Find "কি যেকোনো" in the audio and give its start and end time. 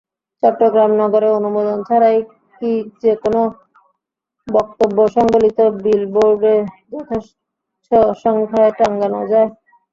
2.57-3.41